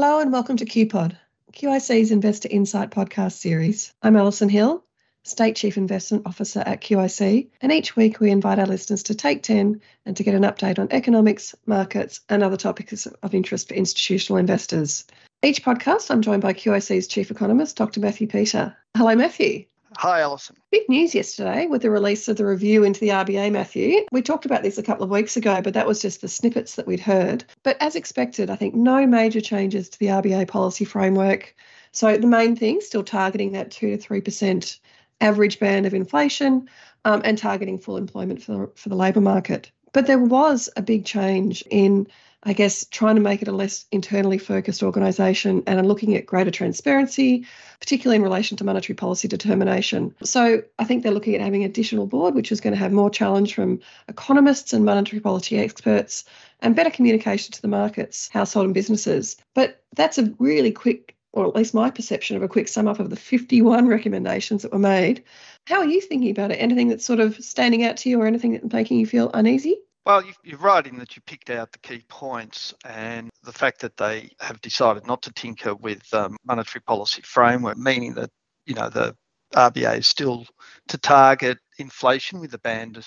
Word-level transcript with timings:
Hello 0.00 0.20
and 0.20 0.32
welcome 0.32 0.56
to 0.56 0.64
QPod, 0.64 1.16
QIC's 1.52 2.12
Investor 2.12 2.48
Insight 2.48 2.92
podcast 2.92 3.32
series. 3.32 3.92
I'm 4.00 4.14
Allison 4.14 4.48
Hill, 4.48 4.84
State 5.24 5.56
Chief 5.56 5.76
Investment 5.76 6.24
Officer 6.24 6.62
at 6.64 6.80
QIC, 6.82 7.48
and 7.60 7.72
each 7.72 7.96
week 7.96 8.20
we 8.20 8.30
invite 8.30 8.60
our 8.60 8.66
listeners 8.66 9.02
to 9.02 9.16
take 9.16 9.42
10 9.42 9.80
and 10.06 10.16
to 10.16 10.22
get 10.22 10.36
an 10.36 10.44
update 10.44 10.78
on 10.78 10.86
economics, 10.92 11.52
markets, 11.66 12.20
and 12.28 12.44
other 12.44 12.56
topics 12.56 13.06
of 13.06 13.34
interest 13.34 13.66
for 13.66 13.74
institutional 13.74 14.38
investors. 14.38 15.04
Each 15.42 15.64
podcast, 15.64 16.12
I'm 16.12 16.22
joined 16.22 16.42
by 16.42 16.52
QIC's 16.52 17.08
Chief 17.08 17.32
Economist, 17.32 17.74
Dr. 17.76 17.98
Matthew 17.98 18.28
Peter. 18.28 18.76
Hello, 18.96 19.16
Matthew. 19.16 19.64
Hi, 19.96 20.20
Allison. 20.20 20.56
Big 20.70 20.88
news 20.88 21.14
yesterday 21.14 21.66
with 21.66 21.82
the 21.82 21.90
release 21.90 22.28
of 22.28 22.36
the 22.36 22.44
review 22.44 22.84
into 22.84 23.00
the 23.00 23.08
RBA, 23.08 23.50
Matthew. 23.50 24.04
We 24.12 24.20
talked 24.20 24.44
about 24.44 24.62
this 24.62 24.76
a 24.76 24.82
couple 24.82 25.02
of 25.02 25.10
weeks 25.10 25.36
ago, 25.36 25.62
but 25.62 25.74
that 25.74 25.86
was 25.86 26.02
just 26.02 26.20
the 26.20 26.28
snippets 26.28 26.74
that 26.74 26.86
we'd 26.86 27.00
heard. 27.00 27.44
But 27.62 27.78
as 27.80 27.96
expected, 27.96 28.50
I 28.50 28.56
think 28.56 28.74
no 28.74 29.06
major 29.06 29.40
changes 29.40 29.88
to 29.88 29.98
the 29.98 30.06
RBA 30.06 30.46
policy 30.48 30.84
framework. 30.84 31.54
So 31.92 32.18
the 32.18 32.26
main 32.26 32.54
thing, 32.54 32.80
still 32.82 33.02
targeting 33.02 33.52
that 33.52 33.70
2 33.70 33.96
to 33.96 34.08
3% 34.08 34.78
average 35.20 35.58
band 35.58 35.86
of 35.86 35.94
inflation 35.94 36.68
um, 37.06 37.22
and 37.24 37.38
targeting 37.38 37.78
full 37.78 37.96
employment 37.96 38.42
for, 38.42 38.70
for 38.74 38.90
the 38.90 38.96
labour 38.96 39.22
market. 39.22 39.70
But 39.94 40.06
there 40.06 40.18
was 40.18 40.68
a 40.76 40.82
big 40.82 41.06
change 41.06 41.64
in 41.70 42.06
I 42.44 42.52
guess, 42.52 42.86
trying 42.86 43.16
to 43.16 43.20
make 43.20 43.42
it 43.42 43.48
a 43.48 43.52
less 43.52 43.84
internally 43.90 44.38
focused 44.38 44.82
organisation 44.82 45.64
and 45.66 45.86
looking 45.88 46.14
at 46.14 46.24
greater 46.24 46.52
transparency, 46.52 47.44
particularly 47.80 48.16
in 48.16 48.22
relation 48.22 48.56
to 48.56 48.64
monetary 48.64 48.94
policy 48.94 49.26
determination. 49.26 50.14
So 50.22 50.62
I 50.78 50.84
think 50.84 51.02
they're 51.02 51.12
looking 51.12 51.34
at 51.34 51.40
having 51.40 51.64
an 51.64 51.70
additional 51.70 52.06
board, 52.06 52.36
which 52.36 52.52
is 52.52 52.60
going 52.60 52.74
to 52.74 52.78
have 52.78 52.92
more 52.92 53.10
challenge 53.10 53.54
from 53.54 53.80
economists 54.06 54.72
and 54.72 54.84
monetary 54.84 55.20
policy 55.20 55.58
experts 55.58 56.24
and 56.60 56.76
better 56.76 56.90
communication 56.90 57.52
to 57.52 57.62
the 57.62 57.68
markets, 57.68 58.28
household 58.28 58.66
and 58.66 58.74
businesses. 58.74 59.36
But 59.54 59.82
that's 59.96 60.18
a 60.18 60.32
really 60.38 60.70
quick, 60.70 61.16
or 61.32 61.44
at 61.44 61.56
least 61.56 61.74
my 61.74 61.90
perception 61.90 62.36
of 62.36 62.44
a 62.44 62.48
quick 62.48 62.68
sum 62.68 62.86
up 62.86 63.00
of 63.00 63.10
the 63.10 63.16
51 63.16 63.88
recommendations 63.88 64.62
that 64.62 64.72
were 64.72 64.78
made. 64.78 65.24
How 65.66 65.78
are 65.78 65.86
you 65.86 66.00
thinking 66.00 66.30
about 66.30 66.52
it? 66.52 66.56
Anything 66.56 66.88
that's 66.88 67.04
sort 67.04 67.18
of 67.18 67.36
standing 67.36 67.84
out 67.84 67.96
to 67.98 68.08
you 68.08 68.22
or 68.22 68.26
anything 68.26 68.52
that's 68.52 68.72
making 68.72 69.00
you 69.00 69.06
feel 69.06 69.30
uneasy? 69.34 69.76
Well, 70.08 70.22
you're 70.42 70.58
right 70.58 70.86
in 70.86 70.98
that 71.00 71.16
you 71.16 71.22
picked 71.26 71.50
out 71.50 71.70
the 71.70 71.78
key 71.80 72.02
points 72.08 72.72
and 72.86 73.28
the 73.44 73.52
fact 73.52 73.82
that 73.82 73.98
they 73.98 74.30
have 74.40 74.58
decided 74.62 75.06
not 75.06 75.20
to 75.20 75.32
tinker 75.34 75.74
with 75.74 76.02
um, 76.14 76.38
monetary 76.46 76.80
policy 76.80 77.20
framework, 77.20 77.76
meaning 77.76 78.14
that 78.14 78.30
you 78.64 78.74
know 78.74 78.88
the 78.88 79.14
RBA 79.54 79.98
is 79.98 80.08
still 80.08 80.46
to 80.88 80.96
target 80.96 81.58
inflation 81.78 82.40
with 82.40 82.54
a 82.54 82.58
band 82.60 82.96
of, 82.96 83.06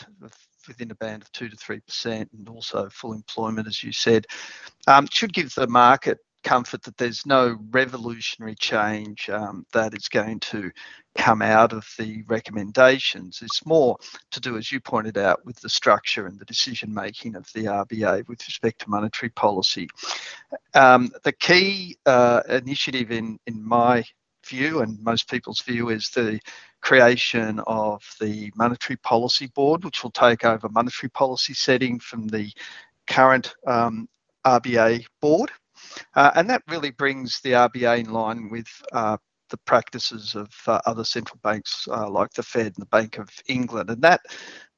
within 0.67 0.91
a 0.91 0.95
band 0.95 1.23
of 1.23 1.31
two 1.31 1.49
to 1.49 1.55
three 1.55 1.79
percent, 1.79 2.29
and 2.38 2.47
also 2.47 2.88
full 2.91 3.13
employment, 3.13 3.67
as 3.67 3.81
you 3.81 3.91
said, 3.91 4.27
um, 4.85 5.07
should 5.11 5.33
give 5.33 5.55
the 5.55 5.66
market 5.66 6.19
comfort 6.44 6.83
that 6.83 6.97
there's 6.97 7.25
no 7.25 7.57
revolutionary 7.72 8.55
change 8.59 9.27
um, 9.29 9.66
that 9.73 9.95
is 9.95 10.07
going 10.07 10.39
to 10.39 10.69
come 11.16 11.42
out 11.42 11.73
of 11.73 11.88
the 11.98 12.23
recommendations. 12.28 13.40
It's 13.42 13.66
more 13.66 13.98
to 14.31 14.40
do, 14.40 14.58
as 14.58 14.72
you 14.72 14.80
pointed 14.80 15.18
out, 15.18 15.45
with 15.45 15.59
the 15.59 15.70
structure 15.70 16.26
and 16.26 16.40
the 16.40 16.45
decision 16.45 16.94
making 16.94 17.36
of 17.36 17.52
the 17.53 17.66
RBA 17.66 18.28
with 18.28 18.45
respect 18.48 18.81
to 18.81 18.90
monetary 18.90 19.30
policy. 19.30 19.88
Um, 20.73 21.12
the 21.23 21.34
key 21.34 21.98
uh, 22.06 22.42
initiative, 22.50 23.12
in, 23.12 23.40
in 23.45 23.66
my 23.66 24.03
view 24.45 24.81
and 24.81 25.02
most 25.03 25.30
people's 25.30 25.62
view, 25.62 25.90
is 25.90 26.09
the 26.09 26.40
creation 26.81 27.59
of 27.68 28.03
the 28.20 28.52
Monetary 28.56 28.98
Policy 28.98 29.48
Board, 29.48 29.84
which 29.84 30.03
will 30.03 30.12
take 30.12 30.46
over 30.46 30.68
monetary 30.70 31.09
policy 31.09 31.53
setting 31.53 32.00
from 32.00 32.28
the 32.28 32.52
current 33.08 33.53
um, 33.68 34.08
RBA 34.46 35.06
board. 35.22 35.52
Uh, 36.16 36.31
and 36.36 36.50
that 36.50 36.64
really 36.68 36.92
brings 36.92 37.40
the 37.42 37.52
RBA 37.52 38.00
in 38.00 38.12
line 38.12 38.50
with 38.50 38.68
uh, 38.91 39.18
the 39.51 39.57
practices 39.57 40.35
of 40.35 40.50
uh, 40.67 40.81
other 40.85 41.03
central 41.03 41.39
banks 41.44 41.88
uh, 41.91 42.09
like 42.09 42.31
the 42.34 42.44
Fed 42.44 42.67
and 42.67 42.75
the 42.78 42.85
Bank 42.88 43.17
of 43.19 43.29
England. 43.47 43.89
And 43.89 44.01
that 44.01 44.22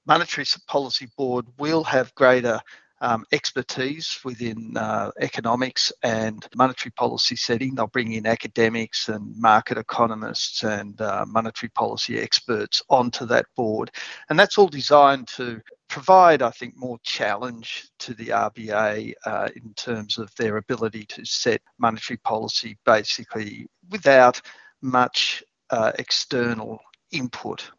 monetary 0.06 0.45
policy 0.67 1.07
board 1.17 1.45
will 1.57 1.84
have 1.84 2.13
greater 2.16 2.59
um, 3.03 3.25
expertise 3.33 4.17
within 4.23 4.78
uh, 4.78 5.12
economics 5.19 5.91
and 6.03 6.47
monetary 6.56 6.91
policy 6.91 7.35
setting. 7.35 7.75
They'll 7.75 7.88
bring 7.88 8.13
in 8.13 8.25
academics 8.25 9.09
and 9.09 9.35
market 9.35 9.78
economists 9.78 10.63
and 10.63 11.00
uh, 11.01 11.25
monetary 11.28 11.69
policy 11.72 12.17
experts 12.17 12.81
onto 12.89 13.25
that 13.25 13.45
board. 13.57 13.91
And 14.29 14.39
that's 14.39 14.57
all 14.57 14.69
designed 14.69 15.28
to 15.35 15.62
provide, 15.89 16.41
I 16.41 16.51
think, 16.51 16.78
more 16.78 16.97
challenge 17.03 17.89
to 18.00 18.13
the 18.13 18.28
RBA 18.28 19.13
uh, 19.25 19.50
in 19.53 19.73
terms 19.73 20.17
of 20.17 20.33
their 20.35 20.56
ability 20.57 21.06
to 21.07 21.25
set 21.25 21.62
monetary 21.78 22.17
policy 22.23 22.78
basically 22.85 23.67
without 23.91 24.41
much 24.83 25.44
uh, 25.69 25.91
external 25.97 26.79
input. 27.11 27.71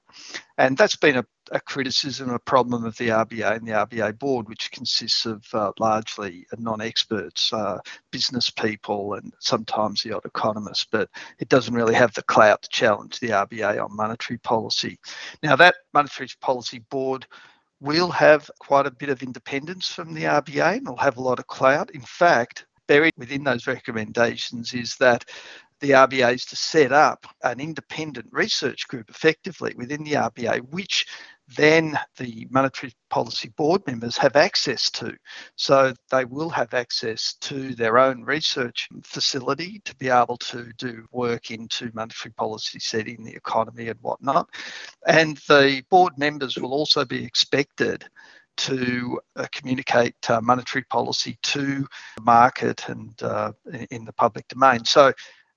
And 0.59 0.76
that's 0.76 0.97
been 0.97 1.16
a, 1.16 1.25
a, 1.50 1.60
criticism, 1.60 2.31
a 2.31 2.38
problem 2.38 2.84
of 2.84 2.97
the 2.97 3.09
RBA 3.09 3.56
and 3.56 3.66
the 3.66 3.72
RBA 3.72 4.19
board, 4.19 4.48
which 4.48 4.70
consists 4.70 5.26
of 5.26 5.44
uh, 5.53 5.72
largely 5.81 6.47
non 6.59 6.81
experts, 6.81 7.53
uh, 7.53 7.78
business 8.12 8.48
people, 8.48 9.15
and 9.15 9.32
sometimes 9.41 10.03
the 10.03 10.12
odd 10.12 10.25
economist, 10.25 10.88
but 10.92 11.10
it 11.41 11.48
doesn't 11.48 11.75
really 11.75 11.94
have 11.94 12.15
the 12.15 12.22
clout 12.22 12.62
to 12.62 12.69
challenge 12.69 13.19
the 13.19 13.31
RBA 13.31 13.82
on 13.82 13.97
monetary 13.97 14.38
policy. 14.38 14.98
Now, 15.42 15.56
that 15.56 15.75
monetary 15.92 16.28
policy 16.41 16.78
board 16.91 17.26
will 17.81 18.10
have 18.10 18.48
quite 18.60 18.86
a 18.86 18.92
bit 18.92 19.09
of 19.09 19.22
independence 19.22 19.88
from 19.88 20.15
the 20.15 20.25
RBA 20.25 20.76
and 20.76 20.88
will 20.88 20.97
have 20.97 21.16
a 21.16 21.22
lot 21.22 21.41
of 21.41 21.48
clout. 21.48 21.91
In 21.91 22.00
fact, 22.00 22.66
buried 22.86 23.12
within 23.16 23.44
those 23.44 23.66
recommendations 23.66 24.75
is 24.75 24.97
that 24.97 25.25
the 25.81 25.91
RBA 25.91 26.35
is 26.35 26.45
to 26.47 26.57
set 26.57 26.93
up 26.93 27.27
an 27.43 27.61
independent 27.61 28.29
research 28.31 28.89
group 28.89 29.11
effectively 29.11 29.75
within 29.77 30.05
the 30.05 30.12
RBA, 30.12 30.61
which 30.71 31.07
then 31.57 31.99
the 32.17 32.47
Monetary 32.51 32.93
Policy 33.11 33.51
Board 33.57 33.87
members 33.87 34.17
have 34.17 34.37
access 34.37 34.91
to. 34.93 35.15
So 35.57 35.93
they 36.11 36.25
will 36.25 36.49
have 36.49 36.73
access 36.73 37.34
to 37.43 37.75
their 37.75 37.99
own 37.99 38.23
research 38.23 38.89
facility 39.03 39.83
to 39.84 39.95
be 39.97 40.09
able 40.09 40.39
to 40.39 40.73
do 40.79 41.05
work 41.13 41.51
into 41.51 41.91
monetary 41.93 42.33
policy 42.33 42.79
setting, 42.79 43.23
the 43.23 43.34
economy, 43.34 43.89
and 43.89 44.01
whatnot. 44.01 44.49
And 45.07 45.37
the 45.49 45.83
board 45.91 46.15
members 46.17 46.57
will 46.57 46.73
also 46.73 47.05
be 47.05 47.25
expected 47.25 48.05
to 48.57 49.21
uh, 49.37 49.47
communicate 49.53 50.31
uh, 50.31 50.41
monetary 50.41 50.84
policy 50.84 51.37
to 51.43 51.87
the 52.17 52.23
market 52.23 52.89
and 52.89 53.21
uh, 53.23 53.53
in 53.91 54.05
the 54.05 54.13
public 54.13 54.47
domain. 54.49 54.84
So 54.84 55.13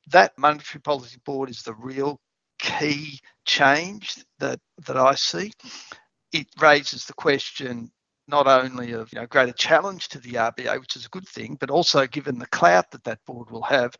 that 0.07 0.37
monetary 0.37 0.81
policy 0.81 1.17
board 1.25 1.49
is 1.49 1.63
the 1.63 1.73
real 1.73 2.19
key 2.59 3.19
change 3.45 4.23
that 4.39 4.59
that 4.85 4.97
I 4.97 5.15
see. 5.15 5.51
It 6.33 6.47
raises 6.59 7.05
the 7.05 7.13
question 7.13 7.91
not 8.27 8.47
only 8.47 8.91
of 8.91 9.11
you 9.13 9.19
know 9.19 9.27
greater 9.27 9.53
challenge 9.53 10.09
to 10.09 10.19
the 10.19 10.33
RBA, 10.33 10.79
which 10.79 10.95
is 10.95 11.05
a 11.05 11.09
good 11.09 11.27
thing, 11.27 11.57
but 11.59 11.69
also 11.69 12.05
given 12.07 12.39
the 12.39 12.47
clout 12.47 12.91
that 12.91 13.03
that 13.05 13.23
board 13.25 13.49
will 13.49 13.63
have, 13.63 13.95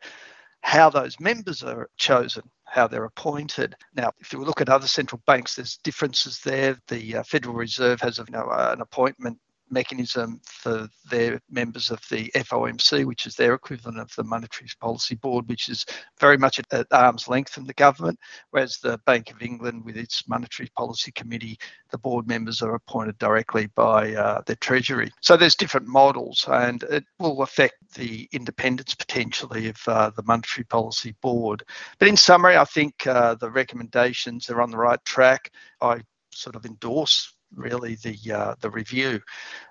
how 0.62 0.90
those 0.90 1.18
members 1.20 1.62
are 1.62 1.88
chosen, 1.96 2.42
how 2.64 2.86
they're 2.86 3.04
appointed. 3.04 3.74
Now, 3.94 4.12
if 4.18 4.32
you 4.32 4.42
look 4.42 4.60
at 4.60 4.68
other 4.68 4.86
central 4.86 5.22
banks, 5.26 5.54
there's 5.54 5.78
differences 5.78 6.40
there. 6.40 6.78
The 6.88 7.16
uh, 7.16 7.22
Federal 7.22 7.54
Reserve 7.54 8.00
has 8.00 8.18
you 8.18 8.24
know, 8.30 8.48
an 8.50 8.80
appointment 8.80 9.38
mechanism 9.70 10.40
for 10.44 10.88
their 11.10 11.40
members 11.50 11.90
of 11.90 12.00
the 12.10 12.30
FOMC, 12.34 13.04
which 13.04 13.26
is 13.26 13.34
their 13.34 13.54
equivalent 13.54 13.98
of 13.98 14.14
the 14.16 14.24
Monetary 14.24 14.68
Policy 14.80 15.14
Board, 15.16 15.48
which 15.48 15.68
is 15.68 15.84
very 16.20 16.36
much 16.36 16.60
at, 16.70 16.86
arm's 16.90 17.28
length 17.28 17.52
from 17.52 17.66
the 17.66 17.74
government, 17.74 18.18
whereas 18.50 18.78
the 18.78 18.98
Bank 19.06 19.30
of 19.30 19.42
England, 19.42 19.84
with 19.84 19.96
its 19.96 20.26
Monetary 20.28 20.68
Policy 20.76 21.12
Committee, 21.12 21.58
the 21.90 21.98
board 21.98 22.26
members 22.26 22.62
are 22.62 22.74
appointed 22.74 23.18
directly 23.18 23.66
by 23.74 24.14
uh, 24.14 24.42
the 24.46 24.56
Treasury. 24.56 25.10
So 25.20 25.36
there's 25.36 25.56
different 25.56 25.86
models, 25.86 26.44
and 26.48 26.82
it 26.84 27.04
will 27.18 27.42
affect 27.42 27.76
the 27.94 28.28
independence 28.32 28.94
potentially 28.94 29.68
of 29.68 29.76
uh, 29.86 30.10
the 30.16 30.22
Monetary 30.22 30.64
Policy 30.64 31.14
Board. 31.20 31.62
But 31.98 32.08
in 32.08 32.16
summary, 32.16 32.56
I 32.56 32.64
think 32.64 33.06
uh, 33.06 33.34
the 33.34 33.50
recommendations 33.50 34.50
are 34.50 34.60
on 34.60 34.70
the 34.70 34.78
right 34.78 35.02
track. 35.04 35.52
I 35.80 36.02
sort 36.32 36.56
of 36.56 36.64
endorse 36.64 37.34
really 37.54 37.96
the 37.96 38.32
uh, 38.32 38.54
the 38.60 38.70
review. 38.70 39.20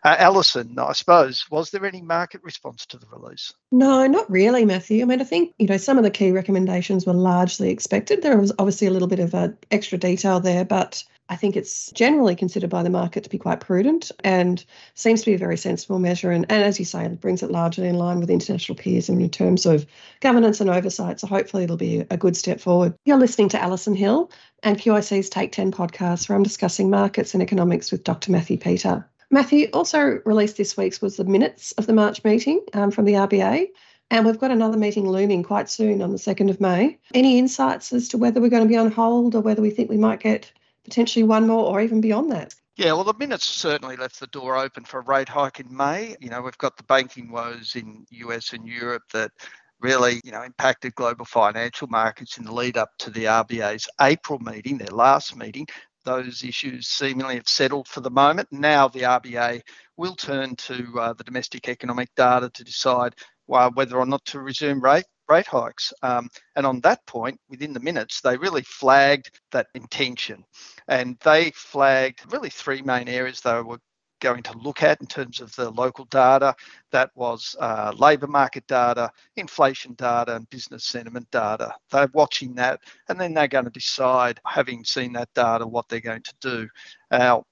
Uh, 0.03 0.15
Allison, 0.17 0.77
I 0.79 0.93
suppose, 0.93 1.45
was 1.49 1.69
there 1.71 1.85
any 1.85 2.01
market 2.01 2.41
response 2.43 2.85
to 2.87 2.97
the 2.97 3.07
release? 3.07 3.53
No, 3.71 4.07
not 4.07 4.29
really, 4.29 4.65
Matthew. 4.65 5.01
I 5.01 5.05
mean, 5.05 5.21
I 5.21 5.25
think 5.25 5.53
you 5.57 5.67
know 5.67 5.77
some 5.77 5.97
of 5.97 6.03
the 6.03 6.11
key 6.11 6.31
recommendations 6.31 7.05
were 7.05 7.13
largely 7.13 7.69
expected. 7.69 8.21
There 8.21 8.37
was 8.37 8.53
obviously 8.59 8.87
a 8.87 8.91
little 8.91 9.07
bit 9.07 9.19
of 9.19 9.33
uh, 9.35 9.49
extra 9.71 9.97
detail 9.97 10.39
there, 10.39 10.65
but 10.65 11.03
I 11.29 11.35
think 11.35 11.57
it's 11.57 11.91
generally 11.91 12.35
considered 12.35 12.69
by 12.69 12.83
the 12.83 12.89
market 12.89 13.23
to 13.25 13.29
be 13.29 13.37
quite 13.37 13.59
prudent 13.59 14.11
and 14.23 14.63
seems 14.93 15.21
to 15.21 15.25
be 15.25 15.33
a 15.33 15.37
very 15.37 15.57
sensible 15.57 15.99
measure. 15.99 16.31
And, 16.31 16.45
and 16.49 16.63
as 16.63 16.79
you 16.79 16.85
say, 16.85 17.03
it 17.03 17.19
brings 17.19 17.43
it 17.43 17.51
largely 17.51 17.87
in 17.87 17.95
line 17.95 18.19
with 18.19 18.29
international 18.29 18.77
peers 18.77 19.09
in 19.09 19.29
terms 19.29 19.65
of 19.65 19.85
governance 20.21 20.61
and 20.61 20.69
oversight. 20.69 21.19
So 21.19 21.27
hopefully 21.27 21.63
it'll 21.63 21.77
be 21.77 22.05
a 22.09 22.17
good 22.17 22.37
step 22.37 22.61
forward. 22.61 22.95
You're 23.03 23.17
listening 23.17 23.49
to 23.49 23.61
Allison 23.61 23.95
Hill 23.95 24.31
and 24.63 24.77
QIC's 24.77 25.29
Take 25.29 25.51
10 25.51 25.71
podcast, 25.71 26.27
where 26.27 26.35
I'm 26.35 26.43
discussing 26.43 26.89
markets 26.89 27.33
and 27.33 27.43
economics 27.43 27.91
with 27.91 28.03
Dr. 28.03 28.31
Matthew 28.31 28.57
Peter. 28.57 29.07
Matthew 29.29 29.69
also 29.73 30.21
released 30.25 30.57
this 30.57 30.77
week's 30.77 31.01
was 31.01 31.17
the 31.17 31.25
minutes 31.25 31.73
of 31.73 31.85
the 31.85 31.93
March 31.93 32.23
meeting 32.23 32.61
um, 32.73 32.91
from 32.91 33.05
the 33.05 33.13
RBA. 33.13 33.67
And 34.09 34.25
we've 34.25 34.39
got 34.39 34.51
another 34.51 34.77
meeting 34.77 35.07
looming 35.07 35.43
quite 35.43 35.69
soon 35.69 36.01
on 36.01 36.11
the 36.11 36.17
2nd 36.17 36.49
of 36.49 36.61
May. 36.61 36.97
Any 37.13 37.37
insights 37.37 37.91
as 37.91 38.07
to 38.09 38.17
whether 38.17 38.39
we're 38.39 38.49
going 38.49 38.63
to 38.63 38.69
be 38.69 38.77
on 38.77 38.91
hold 38.91 39.35
or 39.35 39.41
whether 39.41 39.61
we 39.61 39.69
think 39.69 39.89
we 39.89 39.97
might 39.97 40.21
get 40.21 40.51
potentially 40.85 41.23
one 41.23 41.45
more 41.45 41.65
or 41.65 41.81
even 41.81 41.99
beyond 41.99 42.31
that? 42.31 42.55
Yeah, 42.77 42.93
well, 42.93 43.03
the 43.03 43.13
minutes 43.13 43.45
certainly 43.45 43.97
left 43.97 44.19
the 44.19 44.27
door 44.27 44.55
open 44.55 44.85
for 44.85 44.99
a 44.99 45.03
rate 45.03 45.27
hike 45.27 45.59
in 45.59 45.75
May. 45.75 46.15
You 46.21 46.29
know, 46.29 46.41
we've 46.41 46.57
got 46.57 46.77
the 46.77 46.83
banking 46.83 47.31
woes 47.31 47.75
in 47.75 48.05
US 48.11 48.53
and 48.53 48.65
Europe 48.67 49.03
that 49.13 49.31
really, 49.79 50.21
you 50.23 50.31
know, 50.31 50.43
impacted 50.43 50.95
global 50.95 51.25
financial 51.25 51.87
markets 51.87 52.37
in 52.37 52.43
the 52.43 52.53
lead 52.53 52.77
up 52.77 52.89
to 52.99 53.09
the 53.09 53.25
RBA's 53.25 53.87
April 54.01 54.39
meeting, 54.39 54.77
their 54.77 54.87
last 54.87 55.35
meeting. 55.35 55.67
Those 56.05 56.43
issues 56.43 56.87
seemingly 56.87 57.35
have 57.35 57.49
settled 57.49 57.87
for 57.87 58.01
the 58.01 58.09
moment. 58.09 58.47
Now 58.51 58.87
the 58.87 59.01
RBA 59.01 59.61
will 59.97 60.15
turn 60.15 60.55
to 60.55 60.99
uh, 60.99 61.13
the 61.13 61.23
domestic 61.23 61.67
economic 61.67 62.09
data 62.15 62.49
to 62.53 62.63
decide 62.63 63.15
uh, 63.51 63.69
whether 63.73 63.97
or 63.97 64.05
not 64.05 64.23
to 64.25 64.39
resume 64.39 64.81
rate 64.81 65.05
rate 65.27 65.47
hikes. 65.47 65.93
Um, 66.03 66.29
and 66.55 66.65
on 66.65 66.79
that 66.81 67.05
point, 67.05 67.39
within 67.49 67.73
the 67.73 67.79
minutes, 67.79 68.21
they 68.21 68.37
really 68.37 68.61
flagged 68.63 69.39
that 69.51 69.67
intention. 69.75 70.43
And 70.87 71.17
they 71.23 71.51
flagged 71.51 72.31
really 72.31 72.49
three 72.49 72.81
main 72.81 73.09
areas 73.09 73.41
they 73.41 73.61
were 73.61 73.79
going 74.19 74.43
to 74.43 74.57
look 74.57 74.83
at 74.83 74.99
in 75.01 75.07
terms 75.07 75.41
of 75.41 75.55
the 75.55 75.69
local 75.71 76.05
data. 76.05 76.55
That 76.91 77.11
was 77.15 77.55
uh, 77.59 77.93
labour 77.97 78.27
market 78.27 78.65
data, 78.67 79.11
inflation 79.35 79.93
data, 79.93 80.35
and 80.35 80.49
business 80.49 80.85
sentiment 80.85 81.29
data. 81.31 81.73
They're 81.91 82.09
watching 82.13 82.55
that, 82.55 82.81
and 83.09 83.19
then 83.19 83.33
they're 83.33 83.47
going 83.47 83.65
to 83.65 83.71
decide, 83.71 84.39
having 84.45 84.83
seen 84.83 85.13
that 85.13 85.29
data, 85.33 85.65
what 85.65 85.87
they're 85.89 85.99
going 85.99 86.23
to 86.23 86.33
do. 86.41 86.67
Now, 87.11 87.43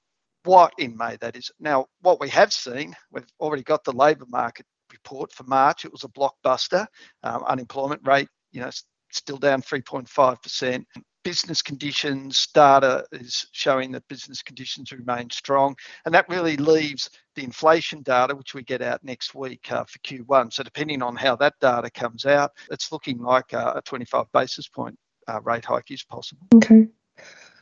what 0.43 0.73
in 0.77 0.95
May 0.95 1.17
that 1.21 1.35
is. 1.35 1.51
Now, 1.59 1.87
what 2.01 2.19
we 2.19 2.29
have 2.29 2.53
seen, 2.53 2.95
we've 3.11 3.25
already 3.39 3.63
got 3.63 3.83
the 3.83 3.91
labour 3.91 4.25
market 4.29 4.65
report 4.91 5.33
for 5.33 5.43
March. 5.43 5.85
It 5.85 5.91
was 5.91 6.03
a 6.03 6.07
blockbuster. 6.09 6.85
Um, 7.23 7.43
unemployment 7.47 8.01
rate, 8.05 8.29
you 8.51 8.61
know, 8.61 8.69
still 9.11 9.37
down 9.37 9.61
3.5%. 9.61 10.85
Business 11.25 11.61
conditions 11.61 12.47
data 12.53 13.03
is 13.11 13.47
showing 13.51 13.91
that 13.91 14.07
business 14.07 14.41
conditions 14.41 14.93
remain 14.93 15.29
strong. 15.29 15.75
And 16.05 16.15
that 16.15 16.29
really 16.29 16.55
leaves 16.55 17.09
the 17.35 17.43
inflation 17.43 18.01
data, 18.01 18.33
which 18.33 18.53
we 18.53 18.63
get 18.63 18.81
out 18.81 19.03
next 19.03 19.35
week 19.35 19.69
uh, 19.71 19.83
for 19.83 19.99
Q1. 19.99 20.53
So, 20.53 20.63
depending 20.63 21.01
on 21.01 21.17
how 21.17 21.35
that 21.37 21.55
data 21.59 21.89
comes 21.89 22.25
out, 22.25 22.51
it's 22.71 22.91
looking 22.91 23.17
like 23.17 23.51
a 23.51 23.81
25 23.83 24.31
basis 24.31 24.69
point 24.69 24.97
uh, 25.27 25.41
rate 25.41 25.65
hike 25.65 25.91
is 25.91 26.03
possible. 26.03 26.47
Okay. 26.55 26.87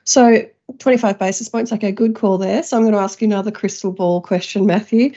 So 0.06 0.46
25 0.80 1.18
basis 1.18 1.48
points, 1.48 1.72
okay, 1.72 1.94
good 1.94 2.14
call 2.14 2.38
there. 2.38 2.62
So 2.62 2.76
I'm 2.76 2.84
going 2.84 2.92
to 2.94 3.00
ask 3.00 3.22
you 3.22 3.28
another 3.28 3.52
crystal 3.52 3.94
ball 3.94 4.22
question, 4.22 4.66
Matthew 4.66 5.14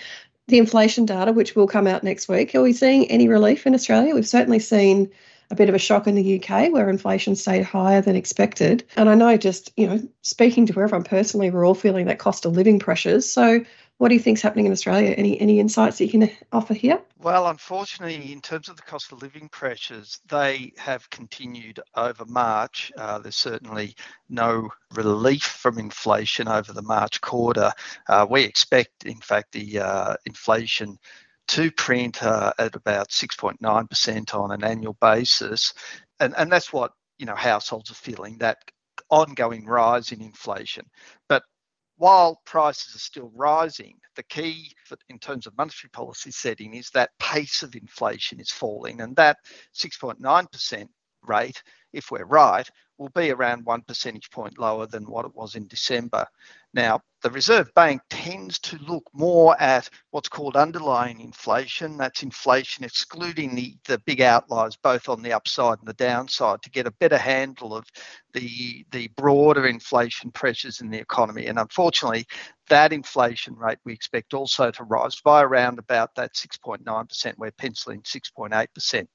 the 0.48 0.58
inflation 0.58 1.06
data, 1.06 1.32
which 1.32 1.56
will 1.56 1.66
come 1.66 1.86
out 1.86 2.04
next 2.04 2.28
week, 2.28 2.54
are 2.54 2.62
we 2.62 2.72
seeing 2.72 3.10
any 3.10 3.28
relief 3.28 3.66
in 3.66 3.74
Australia? 3.74 4.14
We've 4.14 4.26
certainly 4.26 4.60
seen 4.60 5.10
a 5.50 5.54
bit 5.54 5.68
of 5.68 5.74
a 5.74 5.78
shock 5.78 6.06
in 6.06 6.14
the 6.14 6.40
UK 6.40 6.72
where 6.72 6.90
inflation 6.90 7.36
stayed 7.36 7.62
higher 7.62 8.00
than 8.00 8.16
expected. 8.16 8.84
And 8.96 9.08
I 9.08 9.14
know 9.14 9.36
just, 9.36 9.72
you 9.76 9.86
know, 9.86 10.00
speaking 10.22 10.66
to 10.66 10.72
everyone 10.72 11.04
personally, 11.04 11.50
we're 11.50 11.66
all 11.66 11.74
feeling 11.74 12.06
that 12.06 12.18
cost 12.18 12.46
of 12.46 12.56
living 12.56 12.78
pressures. 12.78 13.30
So 13.30 13.64
what 13.98 14.08
do 14.08 14.14
you 14.14 14.20
think's 14.20 14.42
happening 14.42 14.66
in 14.66 14.72
Australia? 14.72 15.14
Any 15.16 15.40
any 15.40 15.58
insights 15.58 15.98
that 15.98 16.04
you 16.04 16.10
can 16.10 16.30
offer 16.52 16.74
here? 16.74 17.00
Well, 17.18 17.46
unfortunately, 17.48 18.30
in 18.30 18.42
terms 18.42 18.68
of 18.68 18.76
the 18.76 18.82
cost 18.82 19.10
of 19.10 19.22
living 19.22 19.48
pressures, 19.48 20.20
they 20.28 20.72
have 20.76 21.08
continued 21.08 21.80
over 21.94 22.26
March. 22.26 22.92
Uh, 22.96 23.18
there's 23.18 23.36
certainly 23.36 23.96
no 24.28 24.68
relief 24.92 25.42
from 25.42 25.78
inflation 25.78 26.46
over 26.46 26.74
the 26.74 26.82
March 26.82 27.22
quarter. 27.22 27.72
Uh, 28.06 28.26
we 28.28 28.42
expect, 28.42 29.06
in 29.06 29.20
fact, 29.20 29.52
the 29.52 29.80
uh, 29.80 30.14
inflation 30.26 30.98
to 31.48 31.70
print 31.72 32.22
uh, 32.22 32.52
at 32.58 32.74
about 32.74 33.10
6.9% 33.10 34.34
on 34.34 34.50
an 34.52 34.64
annual 34.64 34.96
basis, 35.00 35.72
and 36.20 36.34
and 36.36 36.50
that's 36.50 36.72
what 36.72 36.92
you 37.18 37.26
know 37.26 37.34
households 37.34 37.90
are 37.90 37.94
feeling 37.94 38.38
that 38.38 38.58
ongoing 39.10 39.66
rise 39.66 40.12
in 40.12 40.20
inflation. 40.20 40.84
But 41.28 41.42
while 41.98 42.40
prices 42.44 42.94
are 42.94 43.00
still 43.00 43.30
rising, 43.34 43.98
the 44.16 44.22
key 44.24 44.72
in 45.08 45.18
terms 45.18 45.46
of 45.46 45.56
monetary 45.56 45.90
policy 45.90 46.30
setting 46.30 46.74
is 46.74 46.90
that 46.90 47.10
pace 47.18 47.62
of 47.62 47.74
inflation 47.74 48.40
is 48.40 48.50
falling, 48.50 49.00
and 49.00 49.16
that 49.16 49.38
6.9% 49.74 50.88
rate, 51.22 51.62
if 51.92 52.10
we're 52.10 52.24
right, 52.24 52.68
will 52.98 53.10
be 53.10 53.30
around 53.30 53.64
one 53.64 53.82
percentage 53.82 54.30
point 54.30 54.58
lower 54.58 54.86
than 54.86 55.04
what 55.04 55.24
it 55.24 55.34
was 55.34 55.54
in 55.54 55.66
December. 55.68 56.26
Now, 56.74 57.00
the 57.26 57.32
Reserve 57.32 57.74
Bank 57.74 58.02
tends 58.08 58.56
to 58.60 58.78
look 58.86 59.02
more 59.12 59.60
at 59.60 59.90
what's 60.12 60.28
called 60.28 60.54
underlying 60.54 61.20
inflation. 61.20 61.96
That's 61.96 62.22
inflation 62.22 62.84
excluding 62.84 63.56
the, 63.56 63.74
the 63.88 63.98
big 63.98 64.20
outliers, 64.20 64.76
both 64.76 65.08
on 65.08 65.22
the 65.22 65.32
upside 65.32 65.80
and 65.80 65.88
the 65.88 65.94
downside, 65.94 66.62
to 66.62 66.70
get 66.70 66.86
a 66.86 66.92
better 66.92 67.18
handle 67.18 67.74
of 67.74 67.84
the, 68.32 68.86
the 68.92 69.08
broader 69.16 69.66
inflation 69.66 70.30
pressures 70.30 70.80
in 70.80 70.88
the 70.88 71.00
economy. 71.00 71.46
And 71.46 71.58
unfortunately, 71.58 72.26
that 72.68 72.92
inflation 72.92 73.56
rate 73.56 73.78
we 73.84 73.92
expect 73.92 74.32
also 74.32 74.70
to 74.70 74.84
rise 74.84 75.20
by 75.20 75.42
around 75.42 75.80
about 75.80 76.14
that 76.14 76.34
6.9%. 76.34 77.34
We're 77.38 77.50
penciling 77.50 78.02
6.8%. 78.02 79.08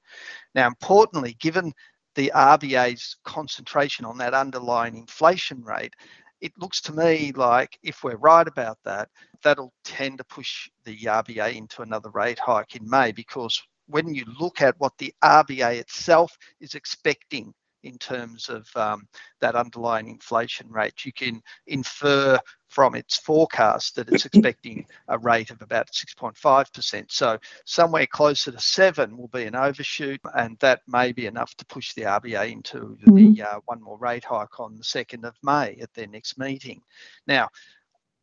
Now, 0.54 0.66
importantly, 0.66 1.34
given 1.40 1.72
the 2.14 2.30
RBA's 2.34 3.16
concentration 3.24 4.04
on 4.04 4.18
that 4.18 4.34
underlying 4.34 4.98
inflation 4.98 5.62
rate, 5.62 5.94
it 6.42 6.52
looks 6.58 6.82
to 6.82 6.92
me 6.92 7.32
like 7.36 7.78
if 7.84 8.02
we're 8.04 8.16
right 8.16 8.46
about 8.48 8.76
that, 8.84 9.08
that'll 9.44 9.72
tend 9.84 10.18
to 10.18 10.24
push 10.24 10.68
the 10.84 10.98
RBA 10.98 11.54
into 11.56 11.82
another 11.82 12.10
rate 12.10 12.40
hike 12.40 12.76
in 12.76 12.90
May 12.90 13.12
because 13.12 13.62
when 13.86 14.12
you 14.12 14.24
look 14.40 14.60
at 14.60 14.74
what 14.78 14.92
the 14.98 15.14
RBA 15.24 15.78
itself 15.78 16.36
is 16.60 16.74
expecting 16.74 17.54
in 17.82 17.98
terms 17.98 18.48
of 18.48 18.68
um, 18.76 19.06
that 19.40 19.54
underlying 19.54 20.08
inflation 20.08 20.70
rate. 20.70 21.04
You 21.04 21.12
can 21.12 21.42
infer 21.66 22.38
from 22.68 22.94
its 22.94 23.18
forecast 23.18 23.96
that 23.96 24.08
it's 24.08 24.24
expecting 24.26 24.86
a 25.08 25.18
rate 25.18 25.50
of 25.50 25.60
about 25.62 25.90
6.5%. 25.90 27.04
So 27.10 27.38
somewhere 27.64 28.06
closer 28.06 28.50
to 28.50 28.60
seven 28.60 29.16
will 29.16 29.28
be 29.28 29.44
an 29.44 29.54
overshoot, 29.54 30.20
and 30.34 30.58
that 30.60 30.80
may 30.86 31.12
be 31.12 31.26
enough 31.26 31.54
to 31.56 31.66
push 31.66 31.92
the 31.94 32.02
RBA 32.02 32.52
into 32.52 32.96
mm-hmm. 33.06 33.34
the 33.34 33.42
uh, 33.42 33.60
one 33.66 33.82
more 33.82 33.98
rate 33.98 34.24
hike 34.24 34.58
on 34.58 34.76
the 34.76 34.84
2nd 34.84 35.24
of 35.24 35.34
May 35.42 35.76
at 35.80 35.92
their 35.94 36.06
next 36.06 36.38
meeting. 36.38 36.80
Now, 37.26 37.48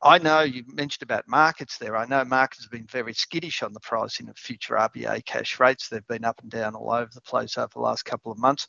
I 0.02 0.18
know 0.18 0.42
you 0.42 0.64
mentioned 0.68 1.04
about 1.04 1.28
markets 1.28 1.78
there. 1.78 1.98
I 1.98 2.06
know 2.06 2.24
markets 2.24 2.64
have 2.64 2.72
been 2.72 2.88
very 2.88 3.14
skittish 3.14 3.62
on 3.62 3.74
the 3.74 3.82
pricing 3.82 4.30
of 4.30 4.38
future 4.38 4.76
RBA 4.76 5.26
cash 5.26 5.60
rates. 5.60 5.90
They've 5.90 6.08
been 6.08 6.24
up 6.24 6.40
and 6.42 6.50
down 6.50 6.74
all 6.76 6.92
over 6.92 7.10
the 7.14 7.20
place 7.20 7.58
over 7.58 7.70
the 7.74 7.82
last 7.82 8.06
couple 8.06 8.32
of 8.32 8.38
months. 8.38 8.68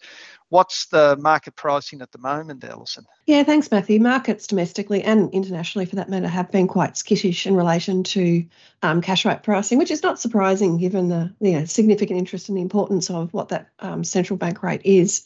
What's 0.48 0.86
the 0.86 1.16
market 1.20 1.54
pricing 1.54 2.02
at 2.02 2.10
the 2.10 2.18
moment, 2.18 2.64
Allison? 2.64 3.06
Yeah, 3.26 3.44
thanks, 3.44 3.70
Matthew. 3.70 4.00
Markets 4.00 4.48
domestically 4.48 5.02
and 5.02 5.32
internationally, 5.32 5.86
for 5.86 5.96
that 5.96 6.10
matter, 6.10 6.26
have 6.26 6.50
been 6.50 6.66
quite 6.66 6.96
skittish 6.96 7.46
in 7.46 7.54
relation 7.54 8.02
to 8.02 8.44
um, 8.82 9.00
cash 9.00 9.24
rate 9.24 9.44
pricing, 9.44 9.78
which 9.78 9.92
is 9.92 10.02
not 10.02 10.18
surprising 10.18 10.78
given 10.78 11.08
the 11.08 11.32
you 11.40 11.52
know, 11.52 11.64
significant 11.64 12.18
interest 12.18 12.48
and 12.48 12.58
the 12.58 12.62
importance 12.62 13.08
of 13.08 13.32
what 13.32 13.50
that 13.50 13.68
um, 13.78 14.02
central 14.02 14.36
bank 14.36 14.64
rate 14.64 14.82
is. 14.84 15.24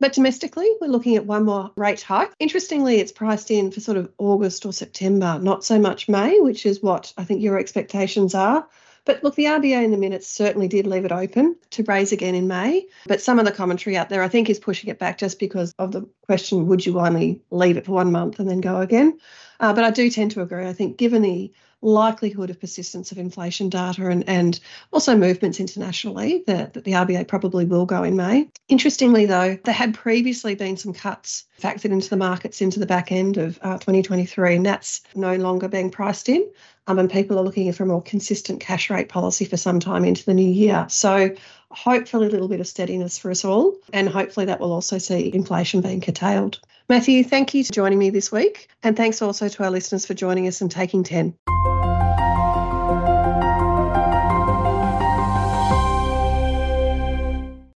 But 0.00 0.12
domestically, 0.12 0.70
we're 0.80 0.88
looking 0.88 1.16
at 1.16 1.26
one 1.26 1.44
more 1.44 1.72
rate 1.76 2.02
hike. 2.02 2.32
Interestingly, 2.38 3.00
it's 3.00 3.12
priced 3.12 3.50
in 3.50 3.70
for 3.70 3.80
sort 3.80 3.96
of 3.96 4.10
August 4.18 4.64
or 4.64 4.72
September, 4.72 5.38
not 5.42 5.64
so 5.64 5.78
much 5.78 6.08
May, 6.08 6.38
which 6.40 6.66
is 6.66 6.82
what 6.82 7.12
I 7.16 7.24
think 7.24 7.42
your 7.42 7.58
expectations 7.58 8.34
are. 8.34 8.68
But 9.04 9.24
look, 9.24 9.34
the 9.34 9.46
RBA 9.46 9.82
in 9.84 9.90
the 9.90 9.96
minutes 9.96 10.28
certainly 10.28 10.68
did 10.68 10.86
leave 10.86 11.06
it 11.06 11.12
open 11.12 11.56
to 11.70 11.82
raise 11.84 12.12
again 12.12 12.34
in 12.34 12.46
May. 12.46 12.86
But 13.06 13.22
some 13.22 13.38
of 13.38 13.46
the 13.46 13.52
commentary 13.52 13.96
out 13.96 14.10
there, 14.10 14.22
I 14.22 14.28
think, 14.28 14.50
is 14.50 14.58
pushing 14.58 14.90
it 14.90 14.98
back 14.98 15.18
just 15.18 15.38
because 15.38 15.72
of 15.78 15.92
the 15.92 16.06
question 16.28 16.66
would 16.66 16.84
you 16.84 17.00
only 17.00 17.40
leave 17.50 17.78
it 17.78 17.86
for 17.86 17.92
one 17.92 18.12
month 18.12 18.38
and 18.38 18.48
then 18.48 18.60
go 18.60 18.80
again? 18.82 19.18
Uh, 19.60 19.72
but 19.72 19.82
I 19.82 19.90
do 19.90 20.10
tend 20.10 20.30
to 20.32 20.42
agree. 20.42 20.66
I 20.66 20.74
think, 20.74 20.98
given 20.98 21.22
the 21.22 21.50
likelihood 21.80 22.50
of 22.50 22.60
persistence 22.60 23.12
of 23.12 23.18
inflation 23.18 23.68
data 23.68 24.08
and, 24.08 24.28
and 24.28 24.58
also 24.92 25.16
movements 25.16 25.60
internationally 25.60 26.42
that, 26.46 26.74
that 26.74 26.84
the 26.84 26.92
RBA 26.92 27.28
probably 27.28 27.64
will 27.64 27.86
go 27.86 28.02
in 28.02 28.16
May. 28.16 28.50
Interestingly, 28.68 29.26
though, 29.26 29.56
there 29.64 29.74
had 29.74 29.94
previously 29.94 30.54
been 30.54 30.76
some 30.76 30.92
cuts 30.92 31.44
factored 31.60 31.92
into 31.92 32.10
the 32.10 32.16
markets 32.16 32.60
into 32.60 32.80
the 32.80 32.86
back 32.86 33.12
end 33.12 33.36
of 33.36 33.58
uh, 33.62 33.78
2023, 33.78 34.56
and 34.56 34.66
that's 34.66 35.02
no 35.14 35.36
longer 35.36 35.68
being 35.68 35.90
priced 35.90 36.28
in. 36.28 36.46
Um, 36.88 36.98
and 36.98 37.10
people 37.10 37.38
are 37.38 37.42
looking 37.42 37.70
for 37.72 37.82
a 37.82 37.86
more 37.86 38.02
consistent 38.02 38.60
cash 38.60 38.90
rate 38.90 39.08
policy 39.08 39.44
for 39.44 39.58
some 39.58 39.78
time 39.78 40.04
into 40.04 40.24
the 40.24 40.34
new 40.34 40.50
year. 40.50 40.86
So 40.88 41.30
hopefully 41.70 42.26
a 42.26 42.30
little 42.30 42.48
bit 42.48 42.60
of 42.60 42.66
steadiness 42.66 43.18
for 43.18 43.30
us 43.30 43.44
all, 43.44 43.74
and 43.92 44.08
hopefully 44.08 44.46
that 44.46 44.60
will 44.60 44.72
also 44.72 44.98
see 44.98 45.32
inflation 45.34 45.80
being 45.80 46.00
curtailed. 46.00 46.60
Matthew, 46.88 47.22
thank 47.22 47.52
you 47.54 47.64
for 47.64 47.72
joining 47.72 47.98
me 47.98 48.10
this 48.10 48.32
week, 48.32 48.68
and 48.82 48.96
thanks 48.96 49.20
also 49.20 49.48
to 49.48 49.64
our 49.64 49.70
listeners 49.70 50.06
for 50.06 50.14
joining 50.14 50.46
us 50.46 50.60
and 50.60 50.70
taking 50.70 51.02
10. 51.02 51.34